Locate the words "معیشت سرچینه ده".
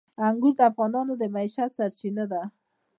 1.33-2.41